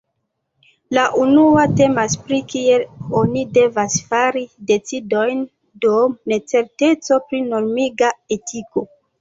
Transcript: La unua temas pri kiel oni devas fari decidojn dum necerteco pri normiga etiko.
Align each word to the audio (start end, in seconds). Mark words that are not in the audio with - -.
La 0.97 1.01
unua 1.23 1.65
temas 1.81 2.15
pri 2.29 2.39
kiel 2.53 2.85
oni 3.21 3.43
devas 3.59 3.99
fari 4.13 4.43
decidojn 4.73 5.45
dum 5.85 6.19
necerteco 6.35 7.23
pri 7.29 7.47
normiga 7.53 8.11
etiko. 8.39 8.89